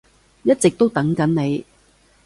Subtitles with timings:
[0.41, 1.63] 一直都等緊你